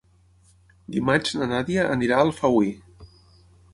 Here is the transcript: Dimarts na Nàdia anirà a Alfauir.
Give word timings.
Dimarts 0.95 1.35
na 1.41 1.49
Nàdia 1.51 1.85
anirà 1.97 2.19
a 2.21 2.25
Alfauir. 2.29 2.73